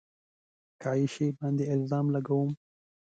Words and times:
که 0.81 0.87
عایشې 0.91 1.27
باندې 1.37 1.63
الزام 1.73 2.05
لګوم 2.15 2.49